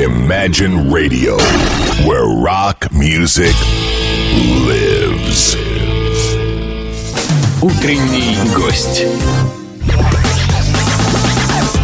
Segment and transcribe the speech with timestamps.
[0.00, 1.36] Imagine Radio,
[2.06, 3.54] where rock music
[4.66, 5.56] lives.
[7.62, 9.59] Утренний гость.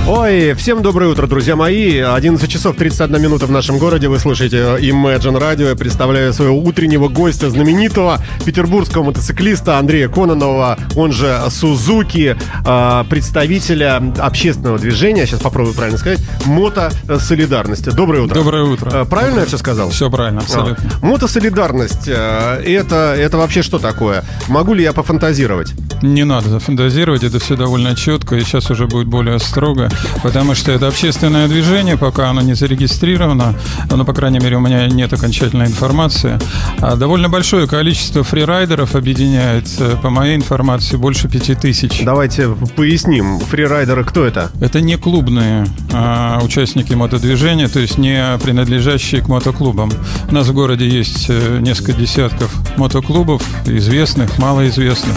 [0.10, 1.98] Ой, всем доброе утро, друзья мои.
[2.00, 4.08] 11 часов 31 минута в нашем городе.
[4.08, 5.68] Вы слушаете Imagine Radio.
[5.68, 14.02] Я представляю своего утреннего гостя, знаменитого петербургского мотоциклиста Андрея Кононова, он же Сузуки, а, представителя
[14.18, 17.90] общественного движения, сейчас попробую правильно сказать, Мотосолидарности.
[17.90, 18.36] Доброе утро.
[18.36, 18.90] Доброе утро.
[18.94, 19.90] А, Правильно я все сказал?
[19.90, 20.90] Все правильно, абсолютно.
[21.02, 24.24] А, Мотосолидарность, а, это, это вообще что такое?
[24.48, 25.74] Могу ли я пофантазировать?
[26.02, 29.90] Не надо фантазировать, это все довольно четко, и сейчас уже будет более строго,
[30.24, 33.56] потому что это общественное движение, пока оно не зарегистрировано,
[33.90, 36.40] но, по крайней мере, у меня нет окончательной информации.
[36.80, 42.02] А довольно большое количество фрирайдеров объединяет, э, по моей информации, больше пяти тысяч.
[42.04, 43.40] Давайте поясним.
[43.40, 44.52] Фрирайдеры кто это?
[44.60, 49.92] Это не клубные а, участники мотодвижения, то есть не принадлежащие к мотоклубам.
[50.30, 55.16] У нас в городе есть э, несколько десятков мотоклубов, известных, малоизвестных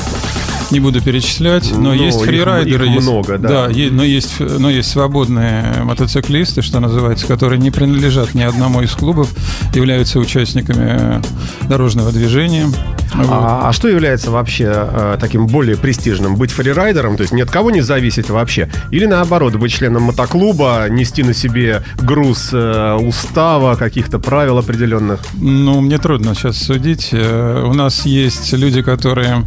[0.71, 3.69] не буду перечислять, но, Но есть их- фрирайдеры, их есть, много, да.
[3.69, 8.93] е- но есть, но есть свободные мотоциклисты, что называется, которые не принадлежат ни одному из
[8.93, 9.31] клубов,
[9.75, 11.21] являются участниками э,
[11.69, 12.67] дорожного движения.
[13.15, 13.27] Вот.
[13.29, 16.37] А, а что является вообще э, таким более престижным?
[16.37, 18.71] Быть фрирайдером, то есть ни от кого не зависеть вообще?
[18.93, 25.21] Или наоборот, быть членом мотоклуба, нести на себе груз э, устава, каких-то правил определенных?
[25.35, 27.09] Ну, мне трудно сейчас судить.
[27.13, 29.43] Э, У нас есть люди, которые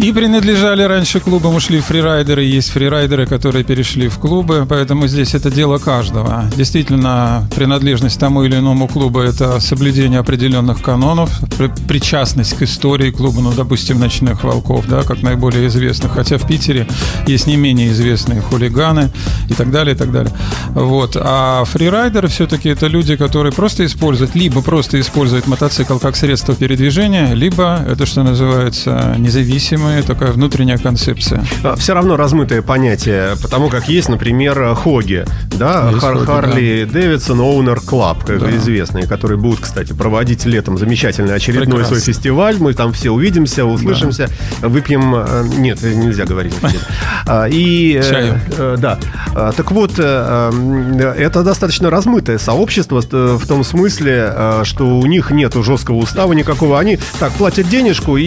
[0.00, 2.44] и принадлежали раньше клубам, ушли фрирайдеры.
[2.44, 6.44] Есть фрирайдеры, которые перешли в клубы, поэтому здесь это дело каждого.
[6.56, 13.40] Действительно, принадлежность тому или иному клубу– это соблюдение определенных канонов, при- причастность к истории клуба,
[13.40, 16.12] ну, допустим, «Ночных волков», да, как наиболее известных.
[16.12, 16.86] Хотя в Питере
[17.26, 19.10] есть не менее известные хулиганы
[19.50, 20.32] и так далее, и так далее.
[20.74, 21.16] Вот.
[21.18, 27.34] А фрирайдеры все-таки это люди, которые просто используют, либо просто используют мотоцикл как средство передвижения,
[27.34, 29.16] либо это, что называется,
[29.88, 31.42] независимая такая внутренняя концепция.
[31.76, 35.24] Все равно размытое понятие, потому как есть, например, Хоги,
[35.56, 38.56] да, Есть Хар- Хоги, Harley Davidson Owner Club, как Да.
[38.56, 41.96] известные, которые будут, кстати, проводить летом замечательный очередной Прекрасно.
[41.96, 42.56] свой фестиваль.
[42.58, 44.28] Мы там все увидимся, услышимся,
[44.60, 45.14] выпьем...
[45.14, 46.54] э, Нет, нельзя говорить.
[47.26, 47.94] А, И...
[48.02, 48.40] э, Чаю.
[48.56, 48.98] э, Да.
[49.34, 54.32] А, Так вот, это достаточно размытое сообщество в том смысле,
[54.64, 56.78] что у них нет жесткого устава никакого.
[56.78, 58.24] Они так платят денежку и,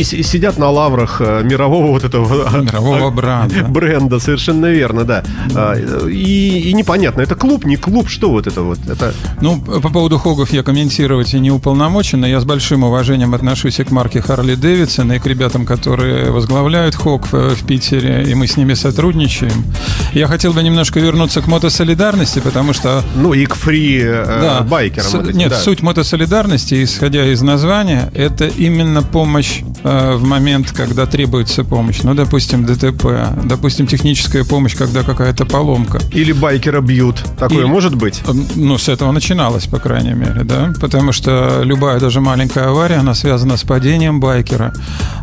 [0.00, 3.64] и сидят на лаврах э, мирового вот этого Мирового бренда.
[3.68, 5.24] бренда, совершенно верно, да.
[5.54, 5.74] А,
[6.08, 8.78] И, и непонятно, это клуб, не клуб, что вот это вот?
[8.88, 13.34] Это Ну, по поводу Хогов я комментировать и не уполномочен, но я с большим уважением
[13.34, 18.34] отношусь и к марке Харли Дэвидсон, и к ребятам, которые возглавляют Хог в, Питере, и
[18.34, 19.64] мы с ними сотрудничаем.
[20.12, 24.60] Я хотел бы немножко вернуться к мотосолидарности, потому что ну и к фри э, Да.
[24.62, 25.06] байкерам.
[25.08, 25.56] С- вот этим, нет, да.
[25.58, 32.00] суть мотосолидарности, исходя из названия, это именно помощь э, в момент, когда требуется помощь.
[32.02, 33.06] Ну, допустим, ДТП,
[33.44, 36.00] допустим, техническая помощь, когда какая-то поломка.
[36.12, 37.22] Или байкера бьют.
[37.38, 38.22] Такое И- может быть?
[38.26, 42.96] Э, Ну, с этого начиналось, по крайней мере, да, потому что любая, даже маленькая авария,
[42.96, 44.72] она связана с падением байкера.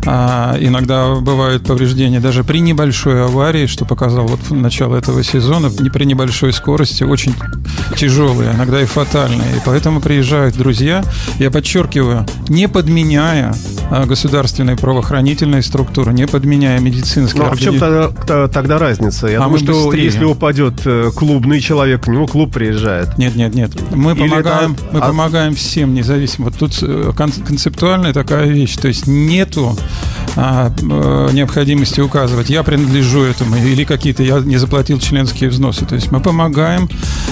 [0.06, 5.90] А, иногда бывают повреждения даже при небольшой аварии, что показал вот начало этого сезона, не
[5.90, 7.34] при небольшой скорости, очень
[7.96, 9.56] тяжелые, иногда и фатальные.
[9.56, 11.02] И поэтому приезжают друзья,
[11.38, 13.54] я подчеркиваю, не подменяя
[13.90, 15.23] а, государственные правоохранительные
[15.62, 19.26] структуры, не подменяя медицинские Ну, а в чем тогда, тогда разница?
[19.28, 20.04] Я А думаю, что быстрее.
[20.04, 23.16] если упадет э, клубный человек, к нему клуб приезжает.
[23.18, 23.70] Нет, нет, нет.
[23.94, 26.46] Мы Или помогаем, это- мы а- помогаем всем, независимо.
[26.46, 28.76] Вот тут э, кон- концептуальная такая вещь.
[28.76, 29.76] То есть нету
[30.36, 35.84] а, э, необходимости указывать, я принадлежу этому, или какие-то я не заплатил членские взносы.
[35.86, 36.88] То есть мы помогаем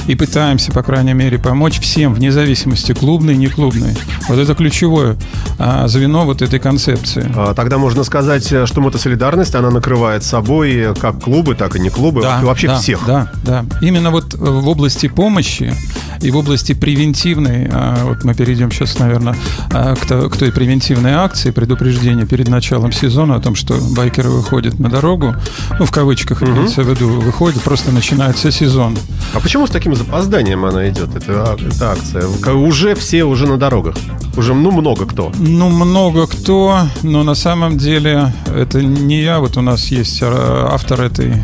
[0.06, 3.96] и пытаемся, по крайней мере, помочь всем, вне зависимости, клубный, не клубный.
[4.28, 5.16] Вот это ключевое
[5.58, 7.30] а, звено вот этой концепции.
[7.36, 11.90] А, Тогда можно сказать, э, что мотосолидарность, она накрывает собой как клубы, так и не
[11.90, 13.00] клубы, вообще да, всех.
[13.06, 13.64] Да, да.
[13.80, 15.74] Именно вот э, в области помощи
[16.22, 19.36] и в области превентивной, а, вот мы перейдем сейчас, наверное,
[19.72, 24.30] а, к то- к той превентивной акции предупреждения перед началом сезона о том, что байкеры
[24.30, 25.34] выходят на дорогу,
[25.78, 28.96] ну, в кавычках имеется в виду, выходят, просто начинается сезон.
[29.34, 32.26] А почему с таким запозданием она идет, эта, ак- эта акция?
[32.54, 33.94] Уже все уже на дорогах.
[34.36, 35.30] Уже, ну, много кто.
[35.38, 39.38] Ну, много кто, но на самом деле это не я.
[39.40, 41.34] Вот у нас есть автор этой,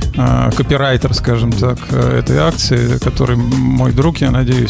[0.57, 4.68] копирайтер, скажем так, э, этой акции, который мой друг, я надеюсь.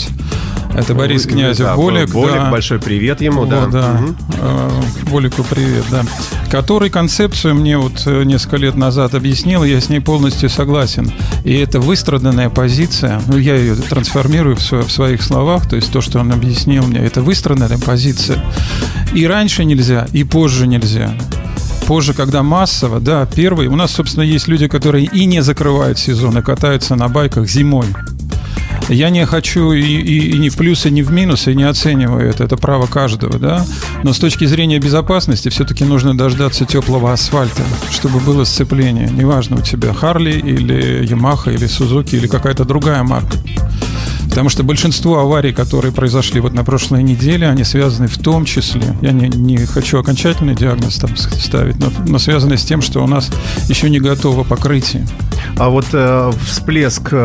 [0.74, 2.10] Это Борис Вы- Князев да, Болик.
[2.10, 2.50] Болик, да.
[2.50, 3.66] большой привет ему, Вот, да.
[3.66, 3.92] да.
[3.94, 4.16] Мгм.
[4.40, 4.70] Э,
[5.10, 6.02] Болику привет, да.
[6.50, 11.10] Который концепцию мне вот э, несколько лет назад объяснил, я с ней полностью согласен.
[11.44, 16.00] И это выстраданная позиция, ну, я ее трансформирую в, в своих словах, то есть то,
[16.00, 18.44] что он объяснил мне, это выстраданная позиция.
[19.14, 21.12] И раньше нельзя, и позже нельзя.
[21.86, 26.36] Позже, когда массово, да, первый, у нас, собственно, есть люди, которые и не закрывают сезон,
[26.38, 27.86] и катаются на байках зимой.
[28.88, 32.44] Я не хочу и, и- и ни в плюсы, ни в минусы, не оцениваю это.
[32.44, 33.64] Это право каждого, да.
[34.02, 39.08] Но с точки зрения безопасности все-таки нужно дождаться теплого асфальта, чтобы было сцепление.
[39.10, 43.36] Неважно у тебя Харли или Ямаха или Сузуки или какая-то другая марка.
[44.28, 48.94] Потому что большинство аварий, которые произошли вот на прошлой неделе, они связаны в том числе,
[49.02, 53.06] я не, не хочу окончательный диагноз там ставить, но, но связаны с тем, что у
[53.08, 53.30] нас
[53.68, 55.06] еще не готово покрытие.
[55.58, 57.16] А вот э, всплеск э,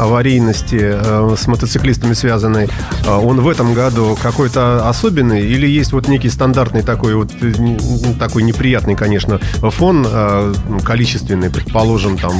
[0.00, 2.68] аварийности э, с мотоциклистами связанный,
[3.06, 7.52] э, он в этом году какой-то особенный или есть вот некий стандартный такой вот э,
[7.58, 10.54] не- такой неприятный, конечно, фон э,
[10.84, 12.32] количественный, предположим, там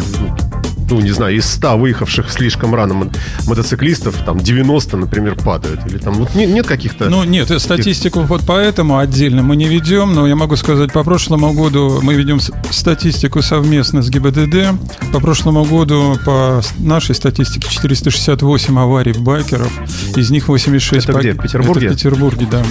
[0.90, 3.10] ну, не знаю, из 100 выехавших слишком рано мо-
[3.46, 5.86] мотоциклистов, там 90, например, падают.
[5.86, 7.08] Или там вот не- нет каких-то...
[7.08, 11.04] Ну, нет, э, статистику вот поэтому отдельно мы не ведем, но я могу сказать, по
[11.04, 12.40] прошлому году мы ведем
[12.70, 14.78] статистику совместно с ГИБДД.
[15.12, 19.70] По прошлому году по нашей статистике 468 аварий байкеров,
[20.16, 21.86] из них 86 Это где, в Петербурге?
[21.86, 22.62] Это в Петербурге, да.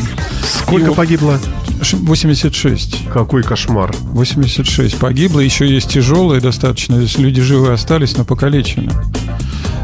[0.63, 1.39] Сколько и- погибло?
[1.81, 3.07] Ш- 86.
[3.13, 3.95] Какой кошмар.
[4.01, 8.91] 86 погибло, еще есть тяжелые достаточно, то есть люди живы остались, но покалечены.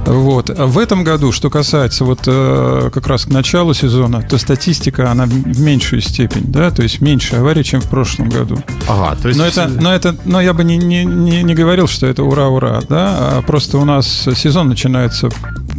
[0.06, 0.52] Вот.
[0.52, 5.12] А в этом году, что касается вот э, как раз к началу сезона, то статистика,
[5.12, 8.60] она в меньшую степень, да, то есть меньше аварий, чем в прошлом году.
[8.88, 9.40] Ага, то есть...
[9.40, 12.82] Но это, но это, но я бы не, не, не, не говорил, что это ура-ура,
[12.88, 15.30] да, а просто у нас сезон начинается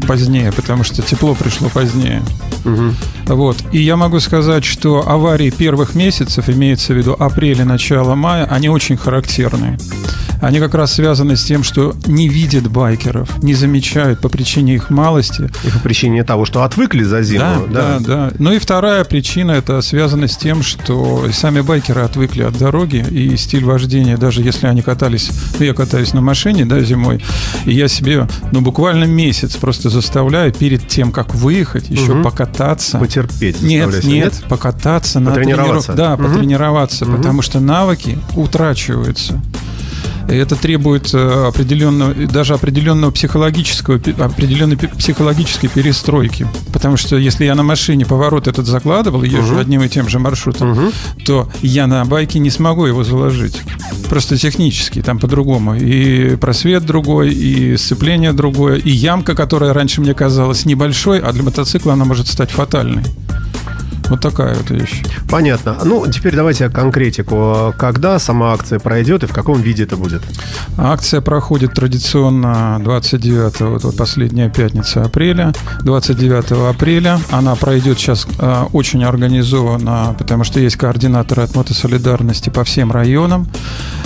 [0.06, 2.22] позднее, потому что тепло пришло позднее.
[2.64, 2.96] Мгм.
[3.26, 3.56] Вот.
[3.72, 8.68] И я могу сказать, что аварии первых месяцев, имеется в виду апреля, начало мая, они
[8.68, 9.78] очень характерны.
[10.40, 14.90] Они как раз связаны с тем, что не видят байкеров, не замечают по причине их
[14.90, 15.50] малости.
[15.64, 17.66] И по причине того, что отвыкли за зиму.
[17.70, 18.32] Да, да, да.
[18.38, 23.36] Ну и вторая причина это связано с тем, что сами байкеры отвыкли от дороги и
[23.36, 27.24] стиль вождения, даже если они катались, ну я катаюсь на машине, да, зимой,
[27.64, 32.22] и я себе, ну буквально месяц просто заставляю перед тем, как выехать, еще Мгм.
[32.24, 32.98] покататься.
[32.98, 33.62] Потерпеть.
[33.62, 35.92] Нет, заставляйся, нет, покататься на Потренироваться.
[35.92, 36.32] трениров- Да, Мгм.
[36.34, 37.16] потренироваться, Мгм.
[37.16, 39.40] потому что навыки утрачиваются.
[40.28, 46.46] Это требует э, определенного, даже определенного психологического, определенной психологической перестройки.
[46.72, 49.58] Потому что если я на машине поворот этот закладывал, езжу Мгм.
[49.58, 50.92] одним и тем же маршрутом, Мгм.
[51.24, 53.60] то я на байке не смогу его заложить.
[54.08, 55.74] Просто технически, там по-другому.
[55.76, 61.42] И просвет другой, и сцепление другое, и ямка, которая раньше мне казалась небольшой, а для
[61.42, 63.02] мотоцикла она может стать фатальной.
[64.08, 65.02] Вот такая вот вещь.
[65.28, 65.78] Понятно.
[65.84, 67.74] Ну, теперь давайте конкретику.
[67.76, 70.22] Когда сама акция пройдет и в каком виде это будет?
[70.78, 75.52] Акция проходит традиционно 29 вот, вот последняя пятница апреля.
[75.82, 77.18] 29 апреля.
[77.30, 83.48] Она пройдет сейчас э, очень организованно, потому что есть координаторы от мотосолидарности по всем районам.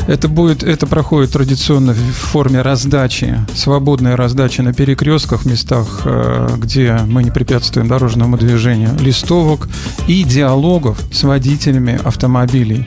[0.08, 6.49] Это будет, это проходит традиционно в форме раздачи, свободной раздачи на перекрестках, в местах, э,
[6.56, 9.69] где мы не препятствуем дорожному движению, листовок
[10.06, 12.87] и диалогов с водителями автомобилей.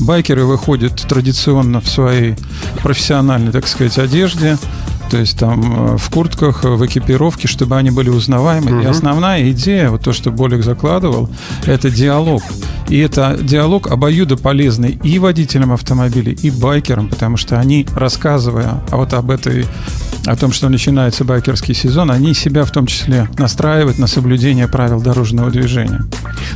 [0.00, 2.34] Байкеры выходят традиционно в своей
[2.82, 4.58] профессиональной, так сказать, одежде,
[5.10, 8.70] то есть там э, в куртках, э, в экипировке, чтобы они были узнаваемы.
[8.70, 8.90] И Мгм.
[8.90, 11.28] основная идея, вот то, что Болик закладывал,
[11.66, 12.42] это диалог.
[12.88, 18.96] И это диалог обоюдо полезный и водителям автомобилей, и байкерам, потому что они, рассказывая а
[18.96, 19.66] вот об этой
[20.26, 25.00] о том, что начинается байкерский сезон, они себя в том числе настраивают на соблюдение правил
[25.00, 26.02] дорожного движения.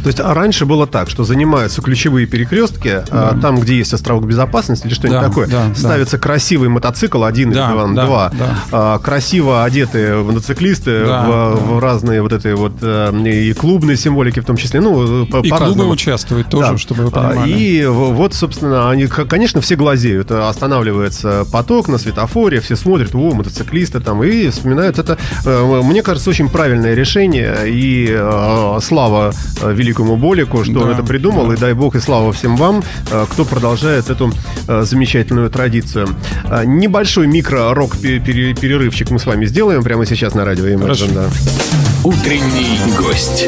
[0.02, 4.26] То есть а раньше было так, что занимаются ключевые перекрестки, а, там, где есть островок
[4.26, 5.46] безопасности или что-нибудь Да, такое.
[5.46, 5.74] да, да.
[5.74, 8.32] Ставится красивый мотоцикл, один Да, или два, да, два.
[8.38, 8.58] да.
[8.72, 11.50] А, красиво одетые мотоциклисты Да, в, да.
[11.74, 14.80] в разные вот этой вот э, и клубной символики в том числе.
[14.80, 15.90] Ну, по, И клубы по-разному.
[15.90, 16.78] участвуют тоже, Да.
[16.78, 17.50] чтобы вы А, понимали.
[17.50, 20.30] И в- вот, собственно, они, конечно, все глазеют.
[20.30, 25.18] Останавливается поток на светофоре, все смотрят, о, мотоциклисты там, и вспоминают это.
[25.44, 27.56] Э, Мне кажется, очень правильное решение.
[27.66, 31.48] И э, слава э, великому Болику, что он Да, это придумал.
[31.48, 31.54] да.
[31.54, 34.32] И дай бог и слава всем вам, э, кто продолжает эту
[34.66, 36.08] э, замечательную традицию.
[36.50, 41.28] Э, Небольшой микро-рок-перерывчик мы с вами сделаем прямо сейчас на радио Imagine, да.
[42.04, 43.46] Утренний гость.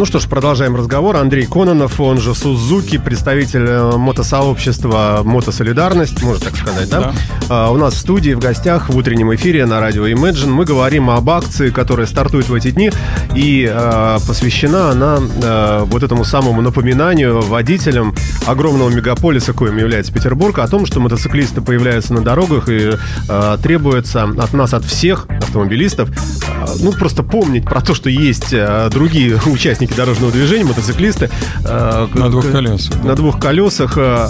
[0.00, 1.16] Ну что ж, продолжаем разговор.
[1.16, 7.00] Андрей Кононов, он же Сузуки, представитель э, мотосообщества «Мотосолидарность», можно так сказать, да?
[7.00, 7.14] Да.
[7.50, 11.10] А, у нас в студии, в гостях, в утреннем эфире на радио Imagine мы говорим
[11.10, 12.90] об акции, которая стартует в эти дни,
[13.34, 18.14] и э, посвящена она э, вот этому самому напоминанию водителям
[18.46, 22.92] огромного мегаполиса, коим является Петербург, о том, что мотоциклисты появляются на дорогах и
[23.28, 28.52] э, требуется от нас, от всех автомобилистов, э, ну, просто помнить про то, что есть
[28.52, 31.30] э, другие участники дорожного движения, мотоциклисты.
[31.64, 33.04] э, На к- двух колесах.
[33.04, 33.94] На двух колесах.
[33.96, 34.28] э,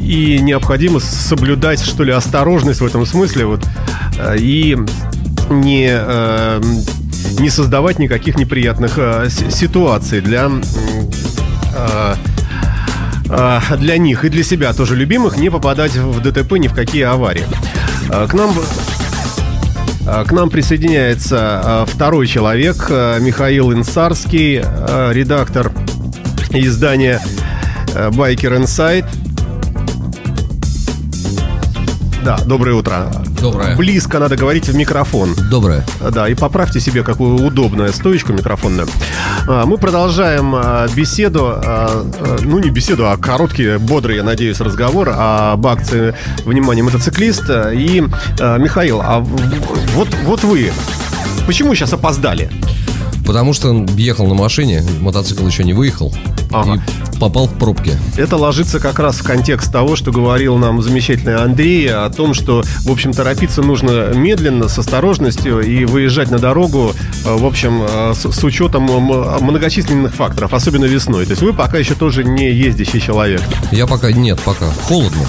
[0.00, 3.46] И необходимо соблюдать, что ли, осторожность в этом смысле.
[3.46, 3.64] Вот,
[4.18, 4.76] э, и
[5.50, 6.60] не, э,
[7.40, 10.48] не создавать никаких неприятных э, си- ситуаций для...
[11.74, 12.14] э,
[13.78, 17.44] для них и для себя тоже любимых не попадать в ДТП ни в какие аварии.
[18.08, 18.54] К нам
[20.06, 25.72] К нам присоединяется а, второй человек, а, Михаил Инсарский, редактор
[26.50, 27.20] издания
[27.92, 29.04] Biker Insight.
[32.26, 33.06] Да, доброе утро.
[33.40, 33.76] Доброе.
[33.76, 35.36] Близко надо говорить в микрофон.
[35.48, 35.86] Доброе.
[36.10, 38.88] Да, и поправьте себе какую удобную стоечку микрофонную.
[39.46, 42.04] А, Мы продолжаем а, беседу, а,
[42.42, 47.48] ну не беседу, а короткий, бодрый, я надеюсь, разговор об акции «Внимание, мотоциклист».
[47.48, 48.02] И,
[48.40, 50.72] Михаил, а вот, вот вы,
[51.46, 52.50] почему сейчас опоздали?
[53.26, 56.14] Потому что он ехал на машине, мотоцикл еще не выехал.
[56.52, 56.76] Ага.
[56.76, 57.92] И попал в пробки.
[58.16, 62.62] Это ложится как раз в контекст того, что говорил нам замечательный Андрей о том, что,
[62.82, 66.92] в общем, торопиться нужно медленно, с осторожностью и выезжать на дорогу,
[67.24, 71.24] э, в общем, э, с, с учетом многочисленных факторов, особенно весной.
[71.24, 73.42] То есть вы пока еще тоже не ездящий человек.
[73.72, 75.26] Я пока нет, пока холодно.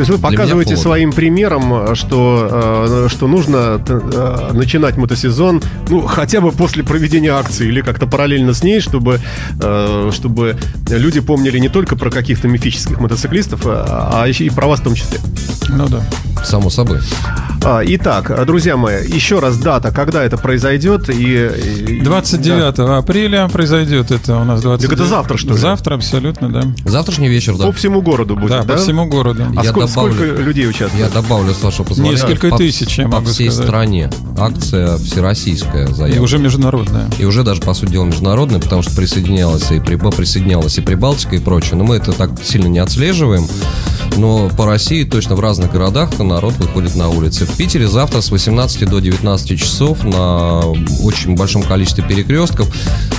[0.00, 6.40] То есть вы показываете своим примером, что, э, что нужно э, начинать мотосезон, ну, хотя
[6.40, 9.20] бы после проведения акции или как-то параллельно с ней, чтобы,
[9.60, 10.56] э, чтобы
[10.88, 14.84] люди помнили не только про каких-то мифических мотоциклистов, а а еще и про вас в
[14.84, 15.18] том числе.
[15.68, 16.02] Ну да.
[16.44, 16.98] Само собой.
[17.62, 21.10] А, Итак, друзья мои, еще раз дата, когда это произойдет.
[21.10, 24.86] И, и- 29 апреля произойдет это у нас 20.
[24.88, 25.58] Так это завтра, что ли?
[25.58, 26.62] Завтра, абсолютно, да.
[26.86, 27.64] Завтрашний вечер, да.
[27.64, 27.66] да.
[27.66, 28.74] По всему городу будет, Да, да?
[28.74, 29.44] по всему городу.
[29.56, 30.14] А Я сколько, добавлю.
[30.14, 31.04] сколько людей участвует?
[31.04, 32.16] Я добавлю, с вашего позволения.
[32.16, 33.66] Несколько По- тысяч, я По могу всей сказать.
[33.66, 34.10] стране.
[34.38, 36.22] Акция всероссийская И заявлена.
[36.22, 37.10] уже международная.
[37.18, 41.36] И уже даже, по сути дела, международная, потому что присоединялась и, Приб- присоединялась и Прибалтика
[41.36, 41.76] и прочее.
[41.76, 43.46] Но мы это так сильно не отслеживаем.
[44.16, 47.46] Но по России точно в разных городах народ выходит на улицы.
[47.46, 50.60] В Питере завтра с 18 до 19 часов на
[51.02, 52.68] очень большом количестве перекрестков.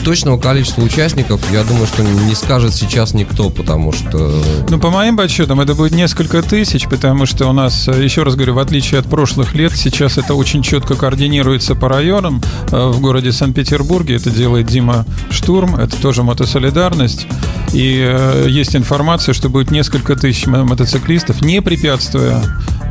[0.04, 4.42] Точного количества участников, я думаю, что не скажет сейчас никто, потому что...
[4.70, 8.56] Ну, по моим подсчетам, это будет несколько тысяч, потому что у нас, еще раз говорю,
[8.56, 12.42] в отличие от прошлых лет, сейчас это очень четко координируется по районам.
[12.72, 17.28] Э, В городе Санкт-Петербурге это делает Дима Штурм, это тоже мотосолидарность.
[17.74, 22.42] И э, есть информация, что будет несколько тысяч мо- мотоциклистов, не препятствуя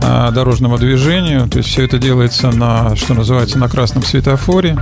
[0.02, 1.49] а, дорожному движению.
[1.49, 4.76] То есть все это делается на, что называется, на красном светофоре.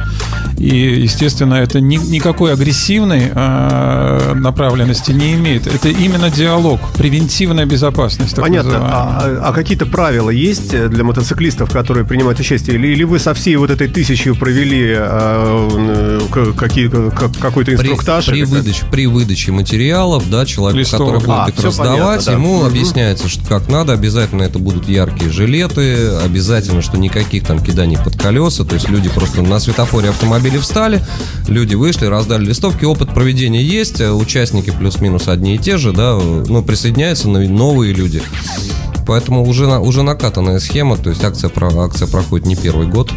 [0.58, 5.66] И, естественно, это ни- никакой агрессивной а, направленности не имеет.
[5.66, 8.34] Это именно диалог, превентивная безопасность.
[8.36, 8.72] так Понятно.
[8.72, 9.40] называемая.
[9.44, 12.76] А, а какие-то правила есть для мотоциклистов, которые принимают участие?
[12.76, 17.76] Или, или вы со всей вот этой тысячей провели э, к- какие, как- какой-то При,
[17.88, 18.26] инструктаж?
[18.26, 18.50] при как?
[18.50, 21.14] выдаче, при выдаче материалов, да, человек, Листовок.
[21.14, 22.32] который будет А, их раздавать, понятно, да.
[22.32, 22.66] ему Мгм.
[22.66, 28.16] объясняется, что как надо, обязательно это будут яркие жилеты, обязательно, что никаких там киданий под
[28.16, 31.02] колеса, то есть люди просто на светофоре автомобиля встали,
[31.46, 36.16] люди вышли, раздали листовки, опыт проведения есть, э, участники плюс-минус одни и те же, да,
[36.16, 38.22] но присоединяются но- новые люди.
[39.06, 43.10] Поэтому уже, уже накатанная схема, то есть акция, акция проходит не первый год.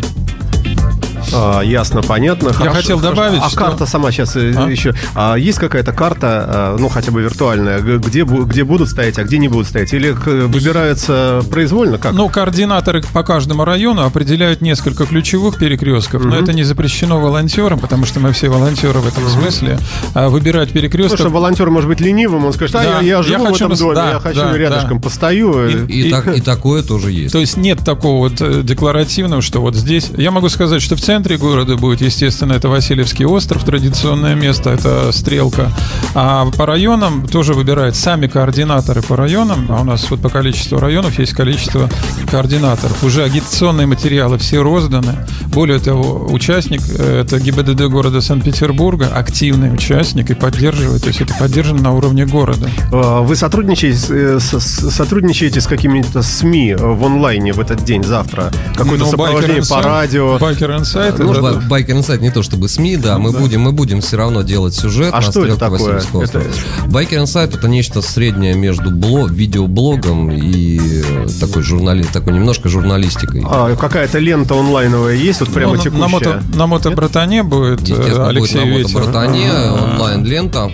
[1.34, 2.54] А, ясно, понятно.
[2.54, 3.16] Хорошо, хотел хорошо.
[3.16, 4.40] добавить, А что- карта сама сейчас А?
[4.70, 4.94] еще.
[5.16, 9.38] А есть какая-то карта, э, ну хотя бы виртуальная, где, где будут стоять, а где
[9.38, 9.94] не будут стоять?
[9.94, 10.28] Или к-
[10.72, 11.98] выбираются произвольно?
[11.98, 12.14] Как?
[12.14, 18.06] Ну, координаторы по каждому району определяют несколько ключевых перекрестков, но это не запрещено волонтерам, потому
[18.06, 19.78] что мы все волонтеры в этом смысле.
[20.14, 21.20] А выбирать Потому перекресток...
[21.20, 23.56] что волонтер может быть ленивым, он скажет, а Да, я, я я живу хочу в
[23.58, 25.04] этом нас- доме, да, я хочу да, рядышком да.
[25.04, 25.68] постою.
[25.88, 27.32] И- И, И- так, и такое тоже есть.
[27.34, 30.10] То есть нет такого вот э, декларативного, что вот здесь...
[30.18, 34.72] Я могу сказать, что в центре центре города будет, естественно, это Васильевский остров, традиционное место,
[34.72, 35.72] это Стрелка.
[36.16, 40.80] А по районам тоже выбирают сами координаторы по районам, а у нас вот по количеству
[40.80, 41.88] районов есть количество
[42.32, 43.04] координаторов.
[43.04, 45.28] Уже агитационные материалы все розданы.
[45.46, 51.36] Более того, участник, э, это ГИБДД города Санкт-Петербурга, активный участник и поддерживает, то есть это
[51.36, 52.68] поддержано на уровне города.
[52.92, 58.52] А, Вы сотрудничаете, с, с- сотрудничаете с какими-то СМИ в онлайне в этот день, завтра?
[58.76, 60.38] Какое-то Ну, сопровождение по Insight- радио?
[60.38, 60.80] Biker
[61.20, 64.02] Insight, Ну, это- Ба- Байкер Инсайт не то чтобы СМИ, да, мы будем, мы будем
[64.02, 65.10] все равно делать сюжет.
[65.14, 66.42] А на что это стрелке такое?
[66.88, 73.44] Байкер Инсайт это нечто среднее между бло, видеоблогом и э, такой журнали, такой немножко журналистикой.
[73.46, 76.02] А, какая-то лента онлайновая есть, вот прямо Ну, на- текущая?
[76.02, 78.94] на, мото, на мотобратане будет э, Естественно, Алексей будет на Ветер.
[79.00, 80.72] мотобратане, А, онлайн-лента.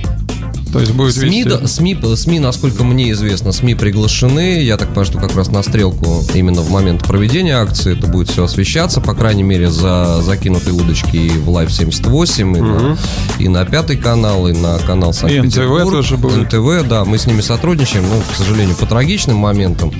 [0.78, 4.62] То есть будет СМИ, да, СМИ, СМИ, насколько мне известно, СМИ приглашены.
[4.64, 8.30] Я так понимаю, что как раз на стрелку именно в момент проведения акции это будет
[8.30, 12.98] все освещаться, по крайней мере, за закинутые удочки и в Live 78, и, на,
[13.40, 15.92] и на пятый канал, и на канал Санкт-Петербург.
[15.92, 16.54] тоже будет.
[16.54, 19.92] НТВ, да, мы с ними сотрудничаем, ну, к сожалению, по трагичным моментам.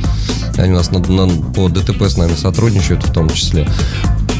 [0.58, 3.68] Они у нас на- на- по ДТП с нами сотрудничают в том числе.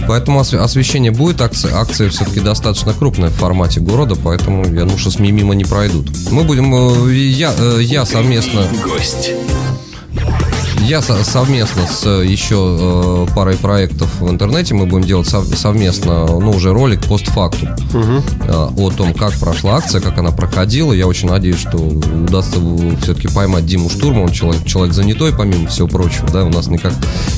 [0.08, 4.98] Поэтому осве- освещение будет, акция, акция все-таки достаточно крупная в формате города, поэтому я думаю,
[4.98, 6.10] что СМИ мимо не пройдут.
[6.32, 9.32] Мы будем, э, я, э, я совместно, Гость.
[10.82, 16.26] Я со- совместно с еще э, парой проектов в интернете, мы будем делать сов- совместно,
[16.26, 20.94] ну, уже ролик постфактум э, о том, как прошла акция, как она проходила.
[20.94, 22.60] Я очень надеюсь, что удастся
[23.02, 26.94] все-таки поймать Диму Штурма, он человек, человек занятой, помимо всего прочего, да, у нас никак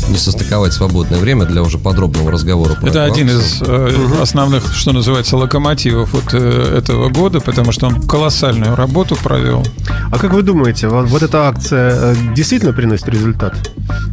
[0.09, 2.75] не состыковать свободное время для уже подробного разговора.
[2.75, 3.39] про Это один акцию.
[3.39, 9.15] из э, основных, что называется, локомотивов вот э, этого года, потому что он колоссальную работу
[9.15, 9.63] провел.
[10.11, 13.28] А как вы думаете, вот, вот эта акция э, действительно приносит результат?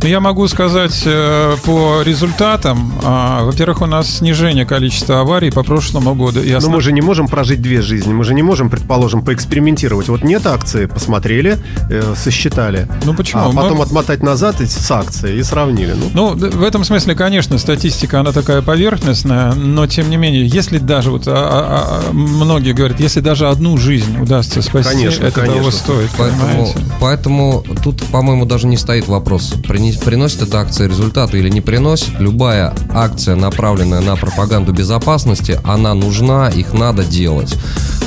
[0.03, 2.93] Ну, я могу сказать э, по результатам.
[3.05, 6.41] а, во-первых, у нас снижение количества аварий по прошлому году.
[6.41, 9.23] И Но основ- мы же не можем прожить две жизни, мы же не можем, предположим,
[9.25, 10.09] поэкспериментировать.
[10.09, 11.59] Вот нет акции, посмотрели,
[11.91, 12.89] э, сосчитали.
[13.05, 13.43] Ну, почему?
[13.43, 15.95] А потом Мы- отмотать назад и с акцией и сравнили.
[16.15, 20.79] Ну, Ну, в этом смысле, конечно, статистика, она такая поверхностная, но тем не менее, если
[20.79, 25.41] даже вот а- а- а, многие говорят, если даже одну жизнь удастся спасти, Конечно, это
[25.43, 25.71] того конечно.
[25.73, 26.79] стоит, Поэтому, понимаете?
[27.01, 32.11] поэтому тут, по-моему, даже не стоит вопрос, принес- приносит эта акция результаты или не приносит.
[32.19, 37.55] Любая акция, направленная на пропаганду безопасности, она нужна, их надо делать.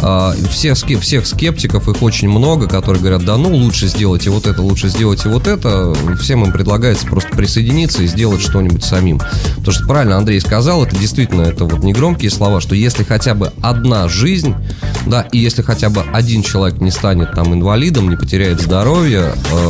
[0.02, 4.62] А, Всех, всех скептиков, их очень много, которые говорят, да ну, лучше сделайте вот это,
[4.62, 5.94] лучше сделайте вот это.
[6.20, 9.20] Всем им предлагается просто присоединиться и сделать что-нибудь самим.
[9.58, 13.34] Потому что правильно Андрей сказал, это действительно, это вот не громкие слова, что если хотя
[13.34, 14.56] бы одна жизнь,
[15.06, 19.70] да, и если хотя бы один человек не станет там инвалидом, не потеряет здоровье, э,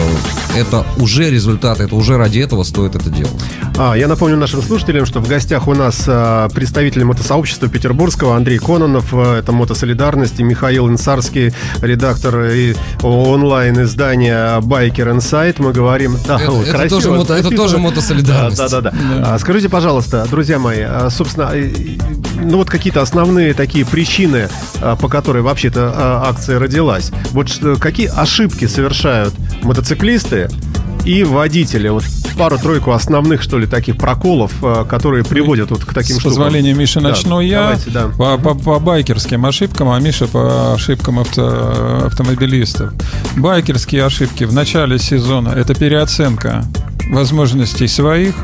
[0.58, 3.34] это уже результат, это уже ради этого стоит это делать.
[3.78, 8.60] А, я напомню нашим слушателям, что в гостях у нас а, представитель мотосообщества Петербургского Андрей
[8.60, 15.56] Кононов, а, это Мотосолидарность, и Михаил Инсарский, редактор и онлайн-издания Biker Insight.
[15.58, 16.18] Мы говорим...
[16.28, 18.58] Да, Это- вот, это красиво, тоже мото- это тоже мотосолидарность.
[18.58, 18.92] Да, да, да.
[18.92, 19.34] да.
[19.36, 21.52] А, скажите, пожалуйста, друзья мои, а, собственно,
[22.42, 24.50] ну вот какие-то основные такие причины,
[24.82, 27.12] а, по которой вообще-то а, акция родилась.
[27.32, 30.50] Вот что- какие ошибки совершают мотоциклисты
[31.06, 31.88] и водители?
[31.90, 32.04] Вот
[32.38, 36.30] пару-тройку основных, что ли, таких проколов, а, которые приводят вот к таким С штукам.
[36.38, 37.62] позволения Миши Да, начну я.
[37.62, 38.08] давайте, да.
[38.18, 42.94] По, по- по байкерским ошибкам, а Миша по ошибкам авто- автомобилистов.
[43.36, 46.64] Байкерские ошибки в начале сезона– это переоценка
[47.12, 48.36] возможностей своих,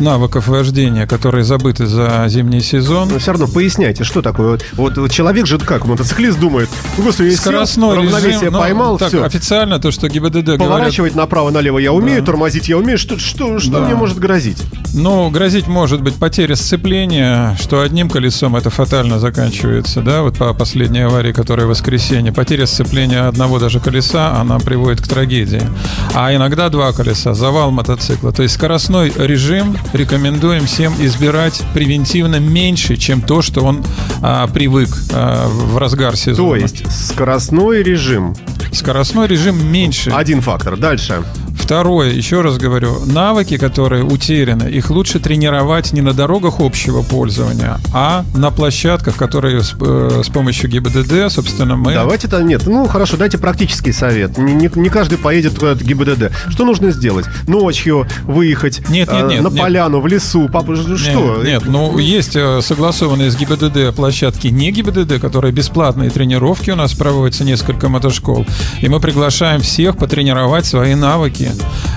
[0.00, 3.08] навыков вождения, которые забыты за зимний сезон.
[3.10, 4.58] Но все равно поясняйте, что такое.
[4.72, 8.58] Вот, вот человек же как, мотоциклист думает, ну, господи, я сел, Скоростной равновесие режим, ну,
[8.60, 9.24] поймал, так, все.
[9.24, 12.26] официально то, что ГИБДД говорят, Поворачивать направо-налево я умею, Да.
[12.26, 12.98] тормозить я умею.
[12.98, 13.80] Что, что, что Да.
[13.80, 14.62] мне может грозить?
[14.94, 20.52] Ну, грозить может быть потеря сцепления, что одним колесом это фатально заканчивается, да, вот по
[20.54, 22.32] последней аварии, которая в воскресенье.
[22.32, 25.62] Потеря сцепления одного даже колеса, она приводит к трагедии.
[26.14, 28.32] А иногда два колеса, завал мотоцикла.
[28.32, 33.84] То есть скоростной режим рекомендуем всем избирать превентивно меньше, чем то, что он
[34.22, 36.50] а, привык а, в разгар сезона.
[36.50, 38.34] То есть скоростной режим.
[38.72, 40.10] Скоростной режим меньше.
[40.10, 40.76] Один фактор.
[40.76, 41.22] Дальше.
[41.68, 47.78] Второе, еще раз говорю, навыки, которые утеряны, их лучше тренировать не на дорогах общего пользования,
[47.94, 51.94] а на площадках, которые с, э, с помощью ГИБДД, собственно, мы...
[51.94, 52.66] Давайте то нет.
[52.66, 54.36] Ну хорошо, дайте практический совет.
[54.36, 56.32] Не, не- не каждый поедет в ГИБДД.
[56.50, 57.24] Что нужно сделать?
[57.48, 59.58] Ночью выехать Нет, нет, э, нет, на нет.
[59.62, 60.50] поляну, в лесу.
[60.52, 61.36] Папа, ж- что?
[61.38, 66.76] Нет, нет, ну есть э, согласованные с ГИБДД площадки не ГИБДД, которые бесплатные тренировки у
[66.76, 68.44] нас проводятся несколько мотошкол.
[68.82, 71.52] И мы приглашаем всех потренировать свои навыки.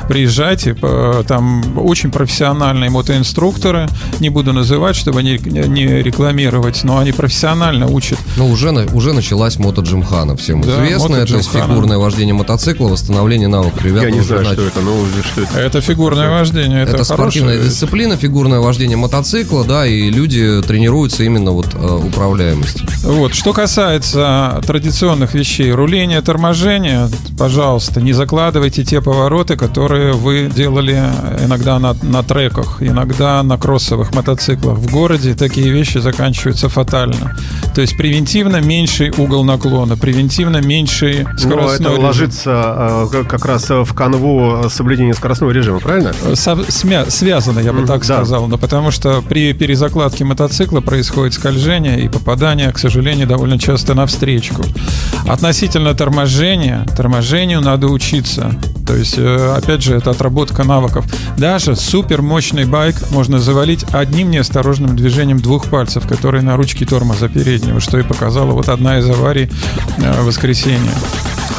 [0.08, 3.88] Приезжайте, по- там очень профессиональные мотоинструкторы,
[4.20, 8.17] не буду называть, чтобы не, не рекламировать, но они профессионально учат.
[8.38, 11.15] Ну, уже, уже началась мотоджимхана, всем Да, известно.
[11.15, 13.84] Это фигурное вождение мотоцикла, восстановление навыков.
[13.84, 14.67] Ребята Я не уже знаю, что начали.
[14.67, 15.60] это, ну, что это.
[15.60, 17.70] Это фигурное вождение, это, Это, спортивная хорошее.
[17.72, 22.86] дисциплина, фигурное вождение мотоцикла, да, и люди тренируются именно вот э, управляемости.
[23.04, 23.34] Вот.
[23.34, 31.01] Что касается традиционных вещей, руление, торможение, пожалуйста, не закладывайте те повороты, которые вы делали
[31.45, 34.77] иногда на, на треках, иногда на кроссовых мотоциклах.
[34.77, 37.36] В городе такие вещи заканчиваются фатально.
[37.73, 42.03] То есть превентивно меньший угол наклона, превентивно меньший Ну, скоростной это режим.
[42.03, 46.12] ложится э, как- раз э, в канву соблюдения скоростного режима, правильно?
[46.33, 48.15] Со- смя- связано, я бы Мгм, так да.
[48.17, 53.93] сказал, но потому что при перезакладке мотоцикла происходит скольжение и попадание, к сожалению, довольно часто
[53.93, 54.63] на встречку.
[55.27, 58.51] Относительно торможения, торможению надо учиться.
[58.88, 61.06] То есть, э, опять же, это отработка навыков.
[61.38, 67.28] Даже супер мощный байк можно завалить одним неосторожным движением двух пальцев, которые на ручке тормоза
[67.28, 69.50] переднего, что и показала вот одна из аварий
[69.97, 70.91] э, в воскресенье.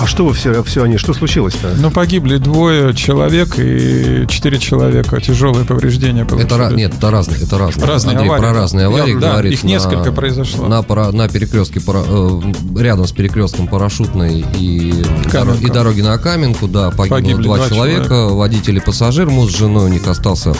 [0.00, 1.70] А что вы все, все они, что случилось-то?
[1.80, 5.20] Ну, погибли двое человек и четыре человека.
[5.20, 6.54] Тяжелые повреждения получили.
[6.66, 7.84] Это нет, это разные, это разные.
[7.84, 8.42] Разные Андрей аварии.
[8.42, 9.52] про разные аварии Я- да, говорит.
[9.54, 10.68] их несколько произошло.
[10.68, 12.40] На, пара- на перекрестке, э,
[12.78, 14.92] рядом с перекрестком парашютной и,
[15.32, 18.34] доро- и дороги на Каменку, да, погибло Погибли два, два человека, человека.
[18.34, 20.54] водитель и пассажир, муж с женой, у них остался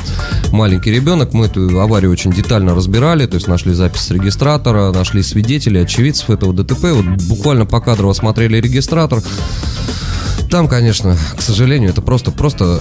[0.50, 1.32] маленький ребенок.
[1.32, 6.30] Мы эту аварию очень детально разбирали, то есть нашли запись с регистратора, нашли свидетелей, очевидцев
[6.30, 6.84] этого ДТП.
[6.92, 9.22] Вот буквально по кадрово смотрели регистратор.
[10.50, 12.80] Там, конечно, к сожалению, это просто, просто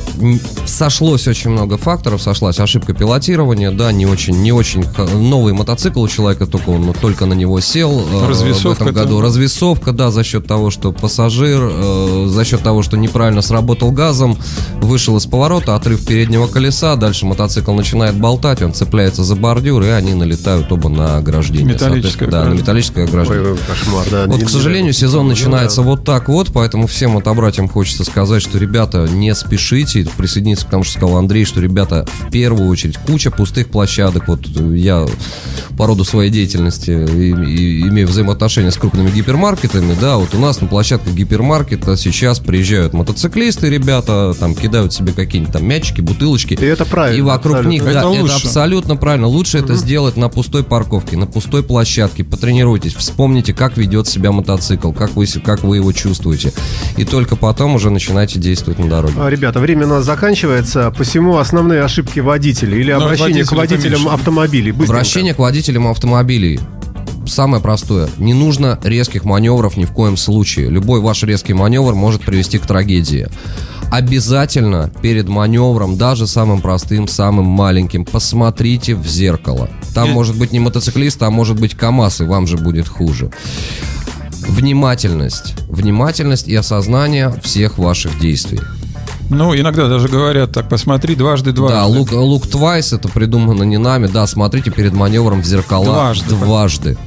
[0.66, 6.08] сошлось очень много факторов, сошлась ошибка пилотирования, да, не очень, не очень новый мотоцикл у
[6.08, 9.16] человека, только он только на него сел э, в Развесовка этом году.
[9.16, 9.26] там.
[9.26, 14.38] Развесовка, да, за счет того, что пассажир, э, за счет того, что неправильно сработал газом,
[14.82, 19.90] вышел из поворота, отрыв переднего колеса, дальше мотоцикл начинает болтать, он цепляется за бордюр, и
[19.90, 21.74] они налетают оба на ограждение.
[21.74, 23.52] Металлическое Да, на металлическое ограждение.
[23.52, 24.26] Ой, кошмар, да.
[24.28, 25.88] Вот, к сожалению, сезон ну, начинается да.
[25.88, 27.18] вот так вот, поэтому всем
[27.58, 32.06] мотобратьям хочется сказать, что, ребята, не спешите присоединиться к тому, что сказал Андрей, что, ребята,
[32.20, 34.28] в первую очередь, куча пустых площадок.
[34.28, 35.06] Вот я
[35.78, 40.62] по роду своей деятельности и- и- имею взаимоотношения с крупными гипермаркетами, да, вот у нас
[40.62, 46.54] на площадках гипермаркета сейчас приезжают мотоциклисты, ребята, там кидают себе какие-нибудь там мячики, бутылочки.
[46.56, 47.70] И это правильно, И вокруг абсолютно.
[47.72, 48.36] них, Это да, это лучше.
[48.48, 49.28] абсолютно правильно.
[49.28, 52.24] Лучше это сделать на пустой парковке, на пустой площадке.
[52.24, 56.54] Потренируйтесь, вспомните, как ведет себя мотоцикл, как вы, как вы его чувствуете.
[56.98, 59.14] И только потом уже начинайте действовать на дороге.
[59.18, 64.10] А, Ребята, время у нас заканчивается, посему основные ошибки водителей или Ну, обращение к водителям
[64.10, 64.74] автомобилей.
[64.74, 64.94] Быстренько.
[64.96, 66.60] Обращение к водителям автомобилей.
[67.26, 68.10] Самое простое.
[68.18, 70.70] Не нужно резких маневров ни в коем случае.
[70.70, 73.30] Любой ваш резкий маневр может привести к трагедии.
[73.92, 79.70] Обязательно перед маневром, даже самым простым, самым маленьким, посмотрите в зеркало.
[79.96, 83.32] Там может быть не мотоциклист, а может быть КАМАЗ, и вам же будет хуже.
[84.48, 85.56] Внимательность.
[85.70, 88.60] Внимательность и осознание всех ваших действий.
[89.30, 91.76] Ну, иногда даже говорят так, посмотри дважды дважды.
[91.76, 94.08] Да, лук, лук Twice, это придумано не нами.
[94.08, 96.30] Да, смотрите перед маневром в зеркала Дважды.
[96.30, 96.98] дважды.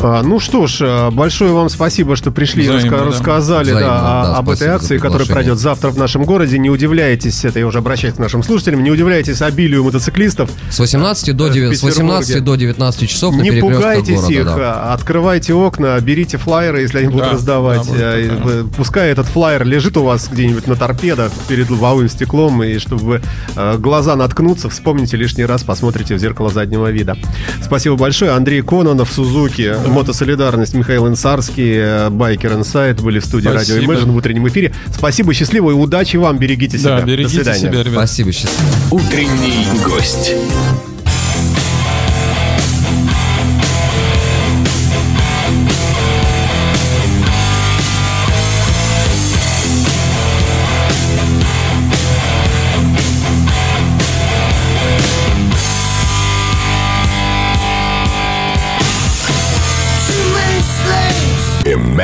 [0.00, 3.04] А, ну что ж, а, большое вам спасибо, что пришли и раска- да.
[3.04, 6.56] рассказали Взаимно, да, о- да, об этой акции, которая пройдет завтра в нашем городе.
[6.58, 10.50] Не удивляйтесь, это я уже обращаюсь к нашим слушателям, не удивляйтесь обилию мотоциклистов.
[10.70, 12.44] С 18 до, Э, в 9 с 18 Петербурге.
[12.52, 14.32] до 19 часов на Не пугайтесь города.
[14.34, 14.54] их, да.
[14.56, 17.86] а, открывайте окна, берите флайеры, если они будут Да, раздавать.
[17.98, 22.78] да, будет Пускай этот флайер лежит у вас где-нибудь на торпедах перед лобовым стеклом, и
[22.78, 23.20] чтобы
[23.56, 27.16] э, глаза наткнутся, вспомните лишний раз, посмотрите в зеркало заднего вида.
[27.62, 28.30] Спасибо большое.
[28.30, 33.80] Андрей Кононов, Сузуки, Мотосолидарность, Михаил Инсарский, э, Байкер Инсайт были в студии Спасибо.
[33.80, 34.74] Радио Imagine в утреннем эфире.
[34.94, 37.00] Спасибо, счастливо и удачи вам, берегите себя.
[37.00, 37.60] Да, берегите До свидания.
[37.60, 37.94] себя, ребят.
[37.94, 38.68] Спасибо, счастливо.
[38.90, 40.34] Утренний гость.